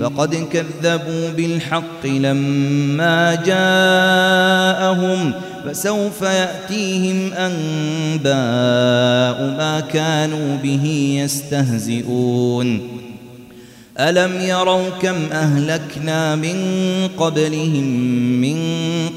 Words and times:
فقد 0.00 0.34
كذبوا 0.52 1.30
بالحق 1.36 2.06
لما 2.06 3.34
جاءهم 3.34 5.32
فسوف 5.64 6.22
يأتيهم 6.22 7.32
أنباء 7.32 8.30
ما 9.58 9.80
كانوا 9.92 10.56
به 10.56 11.16
يستهزئون. 11.22 13.05
ألم 14.00 14.40
يروا 14.40 14.88
كم 15.02 15.16
أهلكنا 15.32 16.36
من 16.36 16.58
قبلهم 17.18 17.84
من 18.40 18.58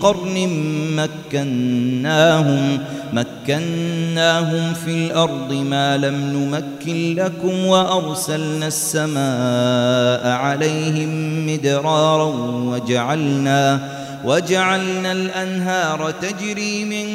قرن 0.02 0.50
مكناهم 0.96 2.80
مكناهم 3.14 4.74
في 4.74 4.92
الأرض 4.92 5.54
ما 5.54 5.98
لم 5.98 6.16
نمكن 6.16 7.16
لكم 7.16 7.66
وأرسلنا 7.66 8.68
السماء 8.68 10.28
عليهم 10.28 11.46
مدرارا 11.48 12.26
وجعلنا 12.46 13.90
وجعلنا 14.26 15.12
الأنهار 15.12 16.14
تجري 16.22 16.86
من 16.86 17.06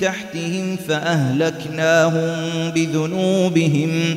تحتهم 0.00 0.76
فأهلكناهم 0.88 2.30
بذنوبهم 2.74 4.16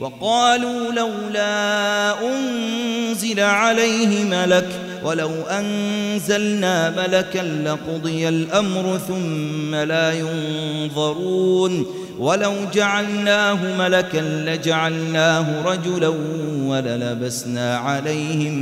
وقالوا 0.00 0.92
لولا 0.92 2.14
أنزل 2.30 3.40
عليه 3.40 4.24
ملك 4.24 4.68
ولو 5.04 5.30
أنزلنا 5.50 6.90
ملكا 6.90 7.38
لقضي 7.64 8.28
الأمر 8.28 9.00
ثم 9.08 9.74
لا 9.74 10.12
ينظرون 10.12 11.86
ولو 12.18 12.54
جعلناه 12.74 13.76
ملكا 13.78 14.18
لجعلناه 14.18 15.62
رجلا 15.64 16.12
وللبسنا 16.58 17.76
عليهم 17.76 18.54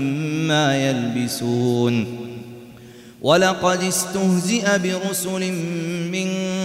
ما 0.48 0.88
يلبسون. 0.88 2.22
ولقد 3.22 3.82
استهزئ 3.82 4.78
برسل 4.78 5.52
من 6.12 6.28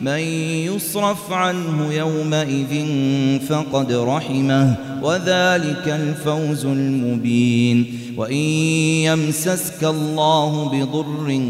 من 0.00 0.18
يصرف 0.18 1.32
عنه 1.32 1.92
يومئذ 1.92 2.86
فقد 3.48 3.92
رحمه 3.92 4.76
وذلك 5.02 5.88
الفوز 5.88 6.64
المبين. 6.66 8.00
وإن 8.16 8.36
يمسسك 9.04 9.84
الله 9.84 10.68
بضر 10.68 11.40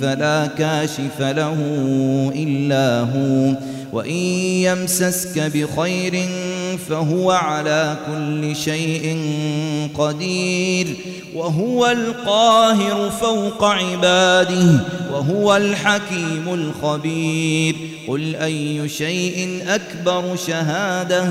فلا 0.00 0.46
كاشف 0.46 1.20
له 1.20 1.56
إلا 2.34 3.00
هو 3.00 3.56
وإن 3.92 4.16
يمسسك 4.68 5.52
بخير 5.54 6.28
فهو 6.76 7.30
على 7.30 7.96
كل 8.06 8.56
شيء 8.56 9.18
قدير 9.98 10.96
وهو 11.34 11.86
القاهر 11.86 13.10
فوق 13.10 13.64
عباده 13.64 14.80
وهو 15.12 15.56
الحكيم 15.56 16.44
الخبير 16.54 17.76
قل 18.08 18.36
أي 18.36 18.88
شيء 18.88 19.64
أكبر 19.68 20.36
شهادة 20.46 21.30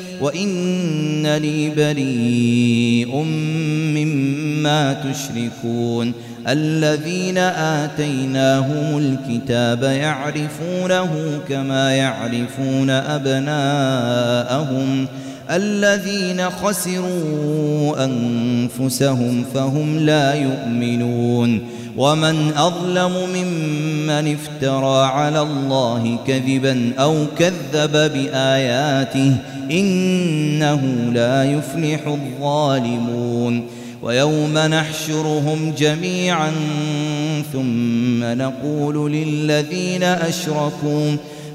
وإنني 0.21 1.69
بريء 1.69 3.15
مما 3.95 4.93
تشركون 4.93 6.13
الذين 6.47 7.37
آتيناهم 7.37 8.97
الكتاب 8.97 9.83
يعرفونه 9.83 11.39
كما 11.49 11.95
يعرفون 11.95 12.89
أبناءهم 12.89 13.87
الذين 15.51 16.49
خسروا 16.49 18.05
أنفسهم 18.05 19.45
فهم 19.53 19.99
لا 19.99 20.33
يؤمنون 20.33 21.61
ومن 21.97 22.53
أظلم 22.57 23.11
ممن 23.35 24.37
افترى 24.37 25.05
على 25.05 25.41
الله 25.41 26.17
كذبا 26.27 26.93
أو 26.99 27.25
كذب 27.37 27.91
بآياته 27.91 29.35
إنه 29.71 31.11
لا 31.13 31.43
يفلح 31.43 32.07
الظالمون 32.07 33.67
ويوم 34.01 34.57
نحشرهم 34.57 35.73
جميعا 35.77 36.51
ثم 37.53 38.23
نقول 38.23 39.11
للذين 39.11 40.03
أشركوا 40.03 41.15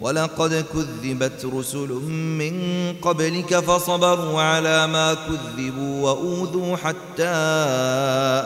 ولقد 0.00 0.64
كذبت 0.74 1.44
رسل 1.44 1.88
من 2.12 2.54
قبلك 3.02 3.58
فصبروا 3.58 4.40
على 4.40 4.86
ما 4.86 5.14
كذبوا 5.14 6.02
وأوذوا 6.02 6.76
حتى 6.76 7.34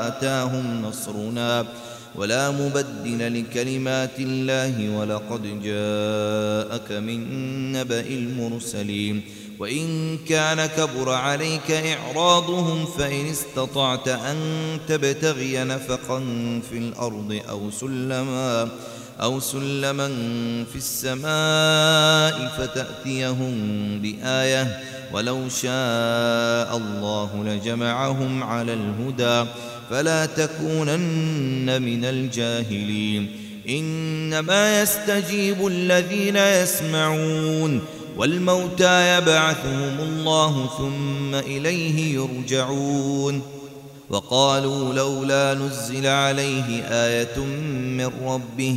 أتاهم 0.08 0.82
نصرنا. 0.82 1.66
ولا 2.14 2.50
مبدل 2.50 3.40
لكلمات 3.40 4.18
الله 4.18 4.98
ولقد 4.98 5.42
جاءك 5.42 6.92
من 6.92 7.72
نبأ 7.72 8.00
المرسلين. 8.00 9.22
وإن 9.58 10.18
كان 10.18 10.66
كبر 10.66 11.12
عليك 11.12 11.70
إعراضهم 11.70 12.86
فإن 12.86 13.26
استطعت 13.26 14.08
أن 14.08 14.36
تبتغي 14.88 15.64
نفقا 15.64 16.18
في 16.70 16.78
الأرض 16.78 17.40
أو 17.48 17.70
سلما 17.70 18.62
أو 18.62 18.68
سلما 19.40 20.08
في 20.72 20.76
السماء 20.76 22.48
فتأتيهم 22.58 23.54
بآية 24.02 24.80
ولو 25.12 25.48
شاء 25.48 26.76
الله 26.76 27.44
لجمعهم 27.46 28.42
على 28.42 28.72
الهدى 28.72 29.50
فلا 29.90 30.26
تكونن 30.26 31.82
من 31.82 32.04
الجاهلين. 32.04 33.30
إنما 33.68 34.82
يستجيب 34.82 35.66
الذين 35.66 36.36
يسمعون 36.36 37.80
والموتى 38.16 39.18
يبعثهم 39.18 40.00
الله 40.00 40.70
ثم 40.78 41.34
إليه 41.34 42.14
يرجعون. 42.14 43.42
وقالوا 44.10 44.94
لولا 44.94 45.54
نزل 45.54 46.06
عليه 46.06 46.82
آية 46.82 47.38
من 47.98 48.10
ربه 48.24 48.76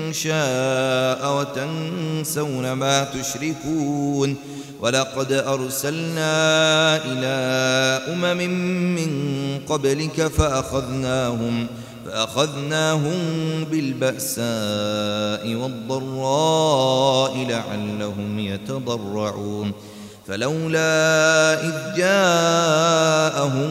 شاء 0.13 1.37
وتنسون 1.39 2.71
ما 2.71 3.03
تشركون 3.03 4.35
ولقد 4.81 5.31
أرسلنا 5.31 6.31
إلى 7.05 7.27
أمم 8.13 8.37
من 8.95 9.11
قبلك 9.69 10.27
فأخذناهم 10.27 11.67
فأخذناهم 12.05 13.13
بالبأساء 13.71 15.55
والضراء 15.55 17.37
لعلهم 17.37 18.39
يتضرعون 18.39 19.71
فلولا 20.31 21.53
إذ 21.63 21.97
جاءهم 21.97 23.69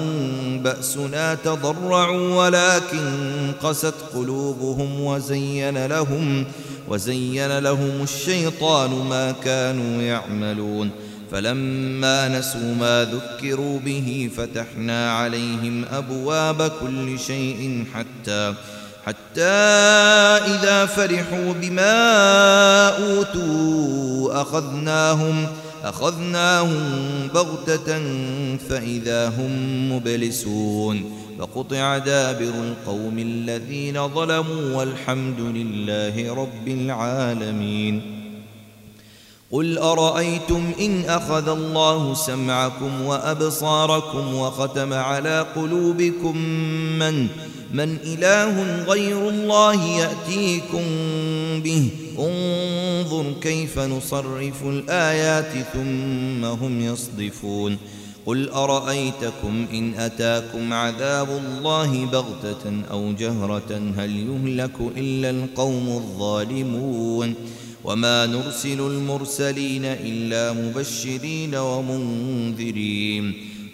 بأسنا 0.62 1.35
تضرعوا 1.35 2.35
ولكن 2.35 3.52
قست 3.62 3.95
قلوبهم 4.14 5.00
وزين 5.00 5.87
لهم 5.87 6.45
وزين 6.88 7.59
لهم 7.59 8.02
الشيطان 8.02 8.90
ما 8.90 9.33
كانوا 9.45 10.02
يعملون. 10.02 10.90
فلما 11.33 12.29
نسوا 12.29 12.75
ما 12.81 13.05
ذكروا 13.05 13.79
به 13.79 14.31
فتحنا 14.37 15.12
عليهم 15.12 15.85
أبواب 15.93 16.71
كل 16.81 17.19
شيء 17.19 17.85
حتى 17.95 18.55
حتى 19.07 19.43
إذا 20.55 20.87
فرحوا 20.87 21.52
بما 21.52 22.88
أوتوا 22.88 24.43
أخذناهم 24.43 25.47
أخذناهم 25.47 25.47
بغتة 27.34 28.00
فإذا 28.68 29.28
هم 29.28 29.52
مبلسون 29.92 31.20
فقطع 31.38 31.99
دابر 31.99 32.52
القوم 32.54 33.18
الذين 33.18 34.08
ظلموا 34.08 34.76
والحمد 34.76 35.40
لله 35.40 36.34
رب 36.34 36.68
العالمين. 36.68 38.20
قل 39.52 39.78
أرأيتم 39.78 40.72
إن 40.80 41.04
أخذ 41.04 41.49
الله 41.49 42.14
سمعكم 42.14 43.02
وأبصاركم 43.02 44.34
وختم 44.34 44.92
على 44.92 45.46
قلوبكم 45.56 46.37
من 46.99 47.28
من 47.73 47.97
إله 48.05 48.85
غير 48.85 49.29
الله 49.29 49.85
يأتيكم 49.85 50.85
به. 51.62 51.89
انظر 52.19 53.33
كيف 53.41 53.79
نصرف 53.79 54.62
الآيات 54.62 55.67
ثم 55.73 56.45
هم 56.45 56.81
يصدفون. 56.81 57.79
قل 58.27 58.49
أرأيتكم 58.49 59.67
إن 59.73 59.95
أتاكم 59.95 60.73
عذاب 60.73 61.29
الله 61.31 62.05
بغتة 62.05 62.83
أو 62.91 63.12
جهرة؟ 63.12 63.93
هل 63.97 64.17
يهلك 64.17 64.81
إلا 64.97 65.31
القوم 65.31 65.89
الظالمون. 65.89 67.35
وما 67.85 68.27
نرسل 68.27 68.81
المرسلين 68.81 69.85
إلا 69.85 70.53
مبشرين 70.53 71.55
ومنذرين. 71.55 73.50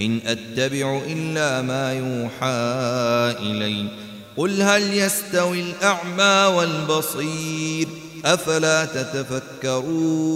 إن 0.00 0.20
أتبع 0.26 1.00
إلا 1.06 1.62
ما 1.62 1.92
يوحى 1.92 2.46
إلي. 3.50 3.86
قل 4.36 4.62
هل 4.62 4.94
يستوي 4.94 5.60
الأعمى 5.60 6.56
والبصير؟ 6.56 7.88
أفلا 8.24 8.84
تتفكرون؟ 8.84 10.32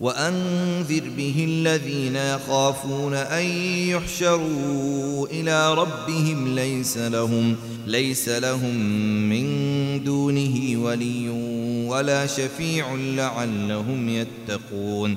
وأنذر 0.00 1.02
به 1.16 1.44
الذين 1.48 2.16
يخافون 2.16 3.14
أن 3.14 3.44
يحشروا 3.88 5.26
إلى 5.26 5.74
ربهم 5.74 6.54
ليس 6.54 6.98
لهم 6.98 7.56
ليس 7.86 8.28
لهم 8.28 8.76
من 9.28 10.04
دونه 10.04 10.84
ولي 10.84 11.28
ولا 11.88 12.26
شفيع 12.26 12.94
لعلهم 12.94 14.08
يتقون. 14.08 15.16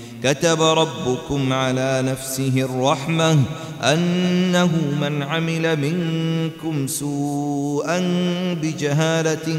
كتب 0.23 0.61
ربكم 0.61 1.53
على 1.53 2.03
نفسه 2.05 2.61
الرحمة 2.61 3.39
أنه 3.81 4.71
من 5.01 5.23
عمل 5.23 5.79
منكم 5.79 6.87
سوءا 6.87 7.99
بجهالة 8.61 9.57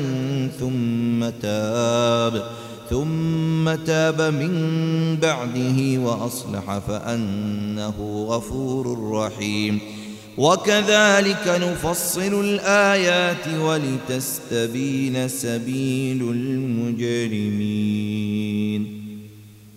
ثم 0.61 1.31
تاب 1.43 2.43
ثم 2.91 3.75
تاب 3.75 4.21
من 4.21 5.17
بعده 5.17 5.99
وأصلح 5.99 6.79
فأنه 6.79 8.27
غفور 8.29 9.11
رحيم. 9.13 9.79
وكذلك 10.39 11.47
نفصل 11.47 12.45
الآيات 12.45 13.49
ولتستبين 13.61 15.29
سبيل 15.29 16.23
المجرمين. 16.23 19.02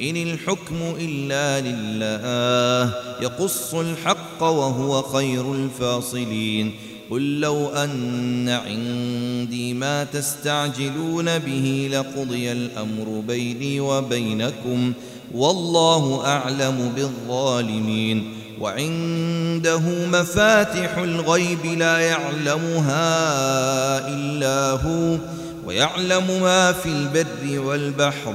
إن 0.00 0.16
الحكم 0.16 0.76
إلا 1.00 1.60
لله 1.60 2.94
يقص 3.22 3.74
الحق 3.74 4.42
وهو 4.42 5.02
خير 5.02 5.54
الفاصلين. 5.54 6.74
قل 7.10 7.40
لو 7.40 7.68
أن 7.68 8.48
عندي 8.48 9.74
ما 9.74 10.04
تستعجلون 10.04 11.38
به 11.38 11.90
لقضي 11.92 12.52
الأمر 12.52 13.22
بيني 13.28 13.80
وبينكم 13.80 14.92
والله 15.34 16.26
أعلم 16.26 16.92
بالظالمين. 16.96 18.34
وعنده 18.60 19.82
مفاتح 20.12 20.96
الغيب 20.96 21.66
لا 21.66 21.98
يعلمها 21.98 23.08
إلا 24.08 24.70
هو 24.70 25.18
ويعلم 25.66 26.40
ما 26.42 26.72
في 26.72 26.88
البر 26.88 27.60
والبحر. 27.60 28.34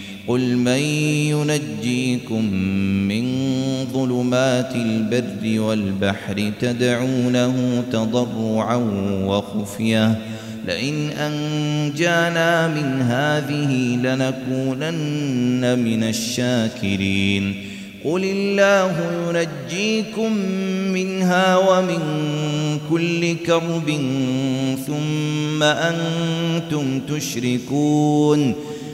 قل 0.27 0.55
من 0.55 0.79
ينجيكم 1.31 2.53
من 3.07 3.25
ظلمات 3.93 4.75
البر 4.75 5.59
والبحر 5.61 6.51
تدعونه 6.61 7.83
تضرعا 7.91 8.75
وخفية. 9.25 10.21
لئن 10.67 11.09
أنجانا 11.09 12.67
من 12.67 13.01
هذه 13.01 13.95
لنكونن 13.95 15.79
من 15.79 16.03
الشاكرين. 16.03 17.55
قل 18.05 18.23
الله 18.23 18.95
ينجيكم 19.29 20.33
منها 20.93 21.57
ومن 21.57 21.99
كل 22.89 23.35
كرب 23.45 23.99
ثم 24.87 25.63
أنتم 25.63 26.99
تشركون. 26.99 28.55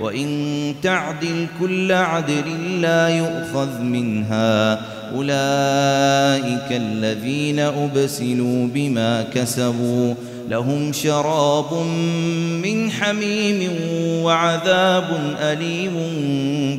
وإن 0.00 0.74
تعدل 0.82 1.46
كل 1.60 1.92
عدل 1.92 2.80
لا 2.80 3.08
يؤخذ 3.08 3.80
منها. 3.80 4.72
أولئك 5.14 6.70
الذين 6.70 7.58
أبسلوا 7.58 8.68
بما 8.74 9.22
كسبوا. 9.34 10.14
لهم 10.50 10.92
شراب 10.92 11.74
من 12.62 12.90
حميم 12.90 13.70
وعذاب 14.22 15.36
أليم 15.40 15.92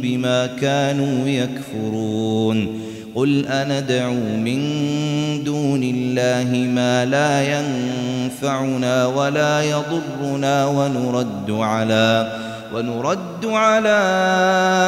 بما 0.02 0.46
كانوا 0.46 1.28
يكفرون. 1.28 2.86
قل 3.16 3.46
أندعو 3.48 4.38
من 4.38 4.60
دون 5.44 5.84
الله 5.84 6.58
ما 6.58 7.06
لا 7.06 7.60
ينفعنا 7.60 9.06
ولا 9.06 9.62
يضرنا 9.62 10.66
ونرد 10.66 11.52
على 11.52 12.45
ونرد 12.74 13.46
على 13.46 14.00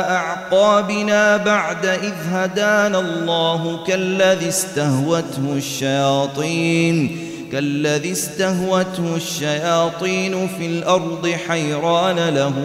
أعقابنا 0.09 1.37
بعد 1.37 1.85
إذ 1.85 2.13
هدانا 2.31 2.99
الله 2.99 3.83
كالذي 3.87 4.49
استهوته 4.49 5.53
الشياطين 5.55 7.27
كالذي 7.51 8.11
استهوته 8.11 9.15
الشياطين 9.15 10.47
في 10.47 10.65
الأرض 10.65 11.27
حيران 11.47 12.29
له 12.29 12.55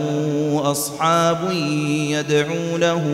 أصحاب 0.64 1.52
يدعونه 2.10 3.04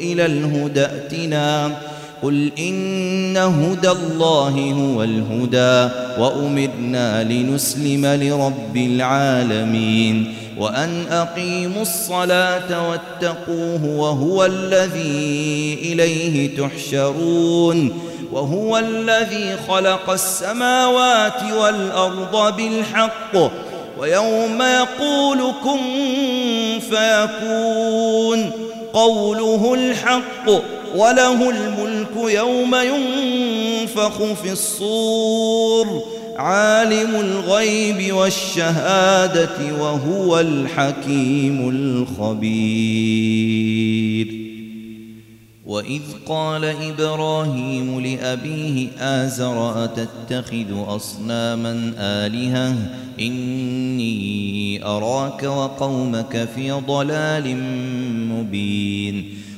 إلى 0.00 0.26
الهدى 0.26 0.84
ائتنا. 0.84 1.70
قل 2.22 2.52
إن 2.58 3.36
هدى 3.36 3.90
الله 3.90 4.72
هو 4.72 5.02
الهدى 5.02 5.94
وأمرنا 6.18 7.24
لنسلم 7.24 8.06
لرب 8.06 8.76
العالمين. 8.76 10.34
وأن 10.58 11.06
أقيموا 11.10 11.82
الصلاة 11.82 12.88
واتقوه 12.88 13.84
وهو 13.84 14.44
الذي 14.44 15.78
إليه 15.82 16.56
تحشرون 16.56 18.00
وهو 18.32 18.78
الذي 18.78 19.56
خلق 19.68 20.10
السماوات 20.10 21.42
والأرض 21.60 22.56
بالحق 22.56 23.50
ويوم 23.98 24.62
يقول 24.62 25.52
كن 25.64 25.80
فيكون 26.80 28.50
قوله 28.92 29.74
الحق 29.74 30.50
وله 30.96 31.50
الملك 31.50 32.32
يوم 32.34 32.74
ينفخ 32.74 34.18
في 34.42 34.52
الصور 34.52 36.15
عالم 36.38 37.14
الغيب 37.14 38.14
والشهادة 38.14 39.74
وهو 39.80 40.40
الحكيم 40.40 41.68
الخبير. 41.68 42.96
وإذ 45.66 46.02
قال 46.26 46.64
إبراهيم 46.64 48.00
لأبيه 48.00 48.88
آزر 48.98 49.84
أتتخذ 49.84 50.84
أصناما 50.86 51.92
آلهة؟ 51.98 52.76
إني 53.20 54.84
أراك 54.84 55.42
وقومك 55.42 56.48
في 56.54 56.70
ضلال 56.70 57.56
مبين. 58.32 59.35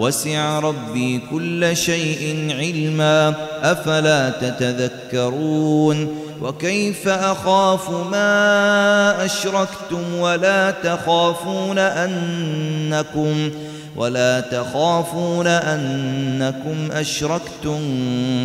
وسع 0.00 0.58
ربي 0.58 1.20
كل 1.30 1.76
شيء 1.76 2.48
علما 2.58 3.34
أفلا 3.62 4.30
تتذكرون؟ 4.30 6.08
وكيف 6.42 7.08
أخاف 7.08 7.90
ما 7.90 9.24
أشركتم 9.24 10.14
ولا 10.18 10.70
تخافون 10.70 11.78
أنكم 11.78 13.50
ولا 13.96 14.40
تخافون 14.40 15.46
أنكم 15.46 16.92
أشركتم 16.92 17.80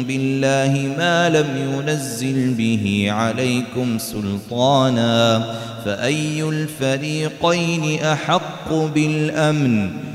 بالله 0.04 0.96
ما 0.98 1.30
لم 1.30 1.48
ينزل 1.58 2.54
به 2.54 3.08
عليكم 3.10 3.98
سلطانا؟ 3.98 5.44
فأي 5.86 6.44
الفريقين 6.44 8.04
أحق 8.04 8.74
بالأمن؟ 8.74 10.15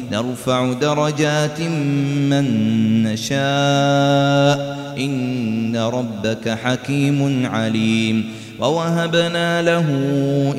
نرفع 0.11 0.73
درجات 0.73 1.61
من 2.31 2.45
نشاء. 3.03 4.77
إن 4.97 5.75
ربك 5.75 6.49
حكيم 6.49 7.45
عليم. 7.45 8.33
ووهبنا 8.59 9.61
له 9.61 9.87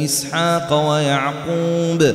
إسحاق 0.05 0.91
ويعقوب 0.91 2.15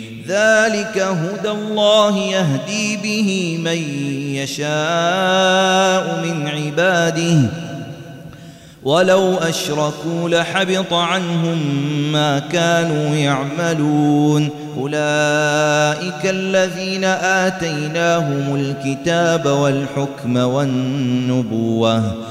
ذلك 0.27 0.97
هدى 0.97 1.49
الله 1.49 2.17
يهدي 2.17 2.97
به 2.97 3.57
من 3.63 3.77
يشاء 4.35 6.25
من 6.25 6.47
عباده. 6.47 7.49
ولو 8.83 9.35
أشركوا 9.35 10.29
لحبط 10.29 10.93
عنهم 10.93 11.57
ما 12.11 12.39
كانوا 12.39 13.15
يعملون. 13.15 14.49
أولئك 14.77 16.25
الذين 16.25 17.03
آتيناهم 17.03 18.55
الكتاب 18.55 19.45
والحكم 19.45 20.37
والنبوة. 20.37 22.30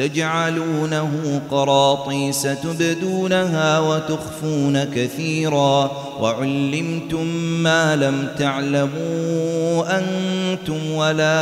تجعلونه 0.00 1.40
قراطيس 1.50 2.42
تبدونها 2.42 3.80
وتخفون 3.80 4.84
كثيرا 4.84 5.90
وعلمتم 6.20 7.26
ما 7.62 7.96
لم 7.96 8.28
تعلموا 8.38 9.98
أنتم 9.98 10.90
ولا 10.90 11.40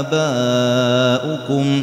آباؤكم 0.00 1.82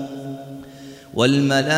والملائكة 1.13 1.73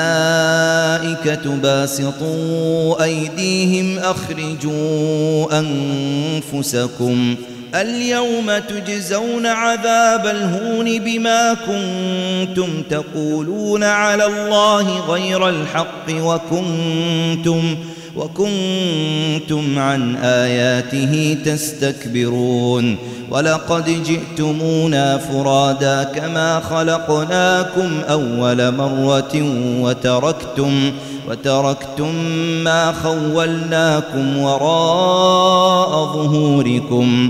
باسطوا 1.55 3.03
أيديهم 3.03 3.99
أخرجوا 3.99 5.59
أنفسكم 5.59 7.35
اليوم 7.75 8.57
تجزون 8.57 9.45
عذاب 9.45 10.27
الهون 10.27 10.99
بما 10.99 11.53
كنتم 11.53 12.83
تقولون 12.89 13.83
على 13.83 14.25
الله 14.25 14.99
غير 14.99 15.49
الحق 15.49 16.09
وكنتم 16.09 17.75
وكنتم 18.15 19.79
عن 19.79 20.15
آياته 20.15 21.37
تستكبرون 21.45 22.97
ولقد 23.31 24.03
جئتمونا 24.03 25.17
فرادا 25.17 26.03
كما 26.03 26.59
خلقناكم 26.59 28.01
أول 28.09 28.71
مرة 28.71 29.33
وتركتم 29.81 30.91
وتركتم 31.29 32.15
ما 32.63 32.93
خولناكم 33.03 34.37
وراء 34.37 35.89
ظهوركم 36.13 37.29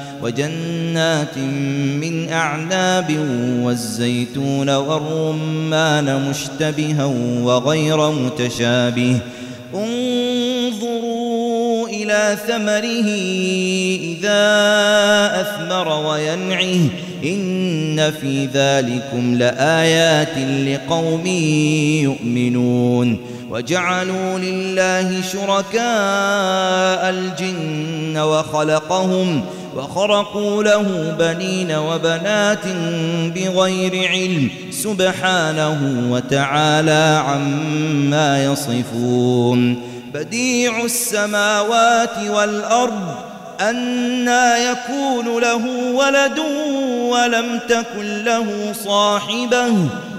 وجنات 0.23 1.37
من 2.01 2.29
أعناب 2.29 3.17
والزيتون 3.63 4.69
والرمان 4.69 6.29
مشتبها 6.29 7.05
وغير 7.41 8.11
متشابه. 8.11 9.17
انظروا 9.75 11.87
إلى 11.87 12.37
ثمره 12.47 13.07
إذا 14.01 14.41
أثمر 15.41 16.07
وينعه. 16.07 16.83
إن 17.25 18.11
في 18.21 18.45
ذلكم 18.45 19.35
لآيات 19.35 20.37
لقوم 20.67 21.27
يؤمنون. 22.03 23.30
وجعلوا 23.51 24.39
لله 24.39 25.21
شركاء 25.21 27.09
الجن 27.09 28.17
وخلقهم 28.17 29.45
وخرقوا 29.75 30.63
له 30.63 31.15
بنين 31.19 31.71
وبنات 31.71 32.67
بغير 33.35 34.09
علم 34.09 34.49
سبحانه 34.71 36.07
وتعالى 36.11 37.23
عما 37.27 38.43
يصفون. 38.43 39.81
بديع 40.13 40.83
السماوات 40.83 42.17
والأرض 42.29 43.15
أنا 43.61 44.57
يكون 44.57 45.41
له 45.41 45.67
ولد 45.93 46.39
ولم 47.09 47.59
تكن 47.69 48.23
له 48.23 48.73
صاحبة 48.85 49.73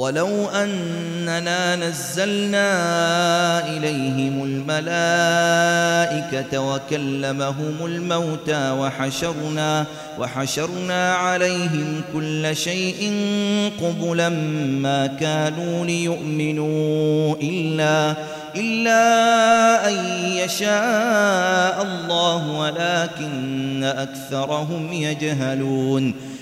ولو 0.00 0.48
أننا 0.48 1.76
نزلنا 1.76 2.68
إليهم 3.68 4.44
الملائكة 4.44 5.52
وكلمهم 6.60 7.74
الموتى 7.84 8.70
وحشرنا 8.70 9.86
وحشرنا 10.18 11.14
عليهم 11.14 12.02
كل 12.12 12.56
شيء 12.56 13.12
قبلا 13.82 14.28
ما 14.78 15.06
كانوا 15.06 15.86
ليؤمنوا 15.86 17.36
إلا 17.42 18.14
إلا 18.56 19.88
أن 19.88 19.94
يشاء 20.26 21.82
الله 21.82 22.50
ولكن 22.58 23.84
أكثرهم 23.84 24.92
يجهلون 24.92 26.14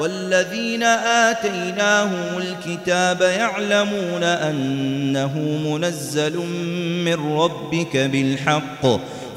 والذين 0.00 0.82
آتيناهم 0.82 2.38
الكتاب 2.38 3.20
يعلمون 3.20 4.22
أنه 4.22 5.38
منزل 5.68 6.36
من 7.04 7.38
ربك 7.38 7.96
بالحق 7.96 8.86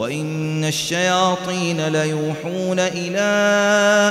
وإن 0.00 0.64
الشياطين 0.64 1.88
ليوحون 1.88 2.78
إلى 2.78 3.20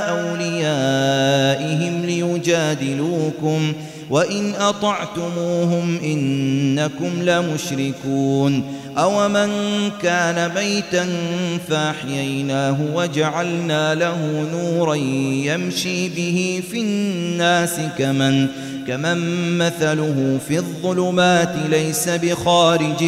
أوليائهم 0.08 2.04
ليجادلوكم 2.04 3.72
وإن 4.10 4.54
أطعتموهم 4.54 5.98
إنكم 6.04 7.22
لمشركون 7.22 8.64
أومن 8.98 9.50
كان 10.02 10.54
ميتا 10.54 11.08
فاحييناه 11.68 12.76
وجعلنا 12.94 13.94
له 13.94 14.46
نورا 14.52 14.94
يمشي 15.44 16.08
به 16.08 16.62
في 16.70 16.80
الناس 16.80 17.76
كمن 17.98 18.48
كمن 18.86 19.58
مثله 19.58 20.38
في 20.48 20.56
الظلمات 20.56 21.52
ليس 21.70 22.08
بخارج 22.08 23.04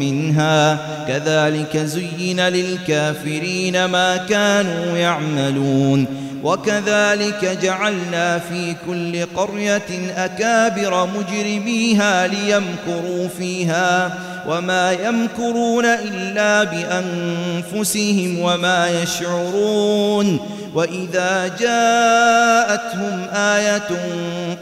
منها. 0.00 0.78
كذلك 1.08 1.76
زين 1.76 2.40
للكافرين 2.40 3.84
ما 3.84 4.16
كانوا 4.16 4.96
يعملون. 4.96 6.06
وكذلك 6.42 7.58
جعلنا 7.62 8.38
في 8.38 8.76
كل 8.86 9.26
قرية 9.36 10.12
أكابر 10.16 11.08
مجرميها 11.18 12.26
ليمكروا 12.26 13.28
فيها. 13.38 14.18
وما 14.48 14.92
يمكرون 14.92 15.84
إلا 15.84 16.64
بأنفسهم 16.64 18.40
وما 18.40 19.02
يشعرون 19.02 20.56
وإذا 20.74 21.46
جاءتهم 21.60 23.26
آية 23.34 23.88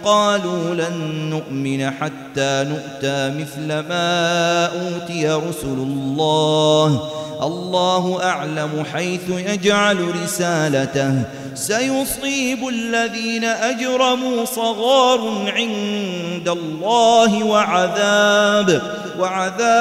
قالوا 0.05 0.75
لن 0.75 1.31
نؤمن 1.31 1.91
حتى 1.91 2.67
نؤتى 2.69 3.35
مثل 3.41 3.67
ما 3.89 4.67
أوتي 4.67 5.29
رسل 5.29 5.79
الله. 5.79 7.11
الله 7.43 8.21
أعلم 8.23 8.85
حيث 8.93 9.31
يجعل 9.31 10.23
رسالته. 10.25 11.23
سيصيب 11.55 12.69
الذين 12.69 13.45
أجرموا 13.45 14.45
صغار 14.45 15.53
عند 15.57 16.49
الله 16.49 17.45
وعذاب 17.45 18.83
وعذاب 19.19 19.74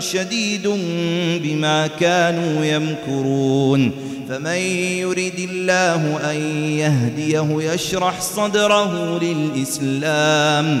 شديد 0.00 0.68
بما 1.42 1.86
كانوا 1.86 2.64
يمكرون. 2.64 3.92
فمن 4.28 4.56
يرد 4.98 5.48
الله 5.50 6.30
أن 6.30 6.36
يهديه 6.62 7.72
يشرح 7.72 8.20
صدره 8.20 9.18
للإسلام. 9.22 10.80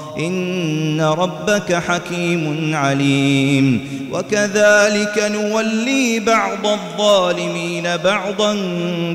إن 0.17 1.01
ربك 1.01 1.73
حكيم 1.73 2.75
عليم. 2.75 3.87
وكذلك 4.11 5.31
نولي 5.31 6.19
بعض 6.19 6.67
الظالمين 6.67 7.97
بعضا 7.97 8.53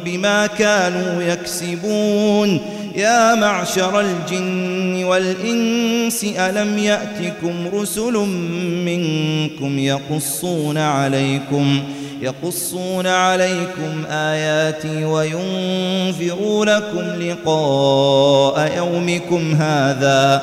بما 0.05 0.47
كانوا 0.47 1.22
يكسبون. 1.22 2.61
يا 2.97 3.34
معشر 3.34 4.01
الجن 4.01 5.05
والإنس 5.05 6.24
ألم 6.24 6.78
يأتكم 6.78 7.68
رسل 7.74 8.12
منكم 8.84 9.78
يقصون 9.78 10.78
عليكم 10.78 11.82
يقصون 12.22 13.07
عليكم 13.07 14.05
آياتي 14.11 15.05
وينذرونكم 15.05 16.55
لقاء 17.20 18.72
يومكم 18.76 19.55
هذا 19.55 20.42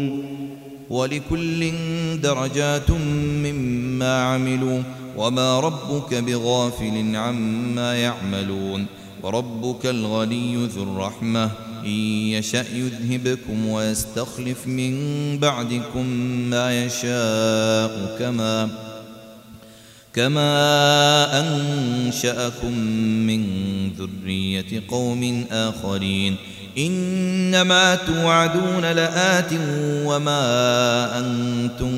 ولكل 0.91 1.71
درجات 2.21 2.91
مما 2.91 4.23
عملوا 4.23 4.83
وما 5.17 5.59
ربك 5.59 6.13
بغافل 6.13 7.15
عما 7.15 7.95
يعملون 7.95 8.85
وربك 9.23 9.85
الغني 9.85 10.65
ذو 10.65 10.83
الرحمة 10.83 11.51
إن 11.85 11.89
يشأ 12.35 12.65
يذهبكم 12.73 13.67
ويستخلف 13.67 14.67
من 14.67 14.93
بعدكم 15.39 16.05
ما 16.49 16.85
يشاء 16.85 18.15
كما 18.19 18.69
كما 20.13 20.51
أنشأكم 21.39 22.77
من 23.27 23.43
ذرية 23.97 24.83
قوم 24.87 25.45
آخرين 25.51 26.35
إنما 26.77 27.95
توعدون 27.95 28.81
لآت 28.81 29.53
وما 30.05 31.19
أنتم 31.19 31.91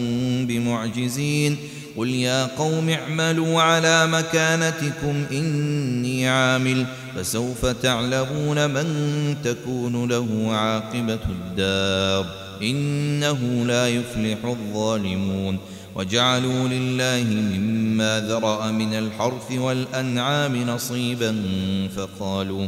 بمعجزين 0.48 1.58
قل 1.98 2.10
يا 2.10 2.46
قوم 2.46 2.90
اعملوا 2.90 3.62
على 3.62 4.08
مكانتكم 4.08 5.26
إني 5.32 6.30
عامل 6.30 6.86
فسوف 7.16 7.66
تعلمون 7.66 8.70
من 8.70 8.88
تكون 9.44 10.10
له 10.10 10.52
عاقبة 10.52 11.20
الدار 11.30 12.26
إنه 12.62 13.66
لا 13.66 13.88
يفلح 13.88 14.46
الظالمون 14.46 15.58
وجعلوا 15.96 16.68
لله 16.68 17.24
مما 17.30 18.20
ذرأ 18.28 18.72
من 18.72 18.94
الحرث 18.94 19.52
والأنعام 19.52 20.70
نصيبا 20.70 21.36
فقالوا 21.96 22.14
فقالوا 22.24 22.68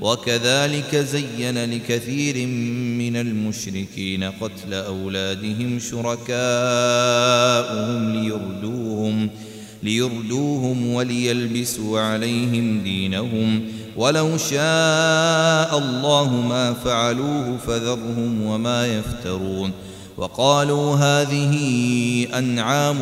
وكذلك 0.00 0.96
زين 0.96 1.70
لكثير 1.74 2.46
من 2.98 3.16
المشركين 3.16 4.24
قتل 4.24 4.74
أولادهم 4.74 5.78
شركاؤهم 5.78 6.28
ليردوهم 8.12 9.30
ليردوهم 9.82 10.86
وليلبسوا 10.94 12.00
عليهم 12.00 12.82
دينهم. 12.82 13.64
ولو 13.96 14.36
شاء 14.36 15.78
الله 15.78 16.46
ما 16.48 16.74
فعلوه 16.84 17.56
فذرهم 17.66 18.42
وما 18.42 18.86
يفترون. 18.86 19.72
وقالوا 20.16 20.96
هذه 20.96 21.54
أنعام 22.38 22.96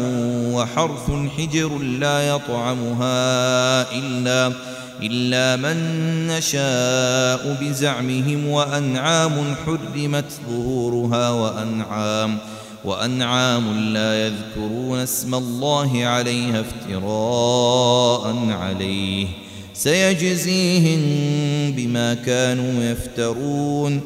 وحرث 0.52 1.10
حجر 1.38 1.78
لا 1.78 2.28
يطعمها 2.28 3.92
إلا 3.98 4.52
إلا 5.02 5.56
من 5.56 5.76
نشاء 6.26 7.56
بزعمهم 7.62 8.46
وأنعام 8.46 9.54
حرمت 9.66 10.24
ظهورها 10.50 11.30
وأنعام 11.30 12.38
وأنعام 12.84 13.92
لا 13.92 14.26
يذكرون 14.26 14.98
اسم 14.98 15.34
الله 15.34 16.04
عليها 16.04 16.60
افتراء 16.60 18.46
عليه. 18.50 19.26
سيجزيهم 19.74 21.00
بما 21.72 22.14
كانوا 22.14 22.84
يفترون. 22.84 24.00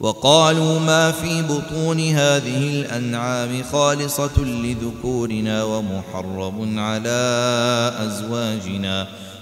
وقالوا 0.00 0.78
ما 0.80 1.12
في 1.12 1.42
بطون 1.42 2.00
هذه 2.00 2.80
الأنعام 2.80 3.62
خالصة 3.72 4.38
لذكورنا 4.38 5.64
ومحرم 5.64 6.78
على 6.78 7.92
أزواجنا. 8.06 9.27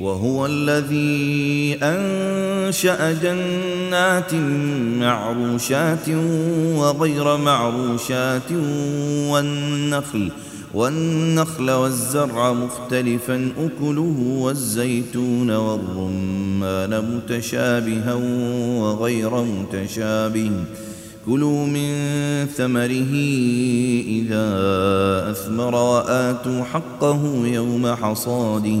وهو 0.00 0.46
الذي 0.46 1.78
أنشأ 1.82 3.12
جنات 3.12 4.34
معروشات 5.00 6.08
وغير 6.76 7.36
معروشات 7.36 8.52
والنخل 9.28 10.30
والنخل 10.74 11.70
والزرع 11.70 12.52
مختلفا 12.52 13.52
أكله 13.58 14.36
والزيتون 14.38 15.50
والرمان 15.50 17.04
متشابها 17.14 18.14
وغير 18.80 19.44
متشابه. 19.44 20.50
كلوا 21.26 21.66
من 21.66 21.92
ثمره 22.46 23.14
إذا 24.08 24.46
أثمر 25.30 25.74
وآتوا 25.74 26.64
حقه 26.64 27.46
يوم 27.46 27.94
حصاده. 27.94 28.80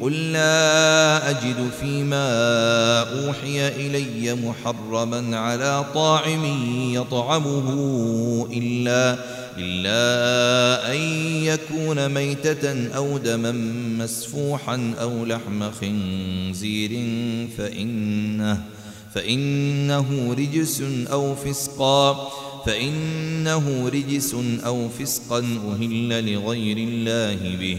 قل 0.00 0.32
لا 0.32 1.30
أجد 1.30 1.70
فيما 1.80 2.26
أوحي 3.00 3.68
إلي 3.68 4.34
محرما 4.34 5.36
على 5.38 5.84
طاعم 5.94 6.44
يطعمه 6.94 7.68
إلا 8.52 9.18
إلا 9.58 10.92
أن 10.92 11.00
يكون 11.44 12.08
ميتة 12.08 12.88
أو 12.96 13.18
دما 13.18 13.52
مسفوحا 13.98 14.94
أو 15.00 15.24
لحم 15.24 15.70
خنزير 15.70 16.90
فإنه 17.58 18.62
فإنه 19.14 20.34
رجس 20.38 20.82
أو 21.12 21.34
فسقا 21.34 22.30
فإنه 22.66 23.88
رجس 23.88 24.34
أو 24.64 24.88
فسقا 24.88 25.38
أهل 25.38 26.32
لغير 26.34 26.76
الله 26.76 27.56
به 27.60 27.78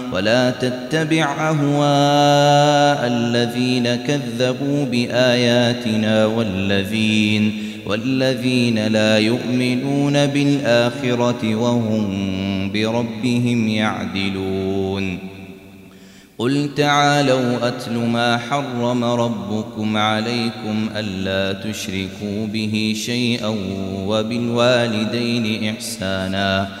ولا 0.11 0.51
تتبع 0.51 1.49
أهواء 1.49 3.07
الذين 3.07 3.95
كذبوا 3.95 4.85
بآياتنا 4.85 6.25
والذين 6.25 7.71
والذين 7.87 8.87
لا 8.87 9.17
يؤمنون 9.17 10.25
بالآخرة 10.25 11.55
وهم 11.55 12.71
بربهم 12.71 13.67
يعدلون. 13.67 15.19
قل 16.37 16.69
تعالوا 16.75 17.67
أتل 17.67 17.93
ما 17.93 18.37
حرم 18.37 19.03
ربكم 19.03 19.97
عليكم 19.97 20.89
ألا 20.95 21.71
تشركوا 21.71 22.47
به 22.53 22.93
شيئا 23.05 23.55
وبالوالدين 24.05 25.69
إحسانا. 25.69 26.80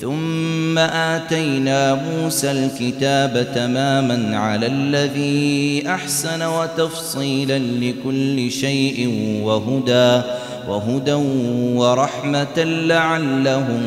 ثم 0.00 0.78
آتينا 0.78 1.94
موسى 1.94 2.50
الكتاب 2.50 3.46
تماما 3.54 4.38
على 4.38 4.66
الذي 4.66 5.84
أحسن 5.86 6.42
وتفصيلا 6.42 7.58
لكل 7.58 8.50
شيء 8.50 9.08
وهدى 9.42 10.22
وهدى 10.68 11.12
ورحمة 11.74 12.58
لعلهم 12.58 13.82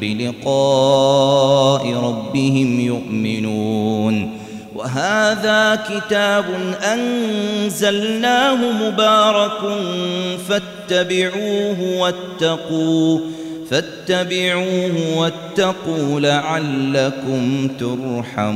بلقاء 0.00 1.86
ربهم 1.94 2.80
يؤمنون. 2.80 4.30
وهذا 4.74 5.78
كتاب 5.90 6.44
أنزلناه 6.92 8.56
مبارك 8.88 9.60
فاتبعوه 10.48 11.98
واتقوا 12.00 13.20
فاتبعوه 13.72 15.18
واتقوا 15.18 16.20
لعلكم 16.20 17.68
ترحمون. 17.78 18.52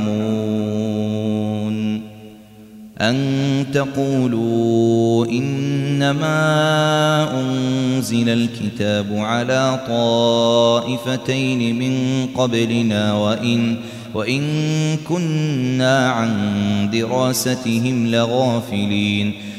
أن 3.01 3.65
تقولوا 3.73 5.25
إنما 5.25 6.29
أنزل 7.39 8.29
الكتاب 8.29 9.05
على 9.11 9.79
طائفتين 9.87 11.79
من 11.79 12.25
قبلنا 12.35 13.13
وإن 13.13 13.75
وإن 14.13 14.43
كنا 15.07 16.09
عن 16.09 16.31
دراستهم 16.93 18.07
لغافلين. 18.07 19.33